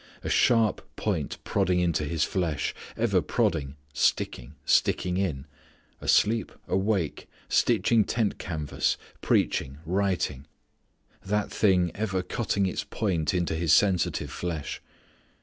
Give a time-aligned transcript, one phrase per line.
[0.23, 5.45] A sharp point prodding into his flesh, ever prodding, sticking, sticking in;
[5.99, 10.47] asleep, awake, stitching tent canvas, preaching, writing,
[11.23, 14.81] that thing ever cutting its point into his sensitive flesh.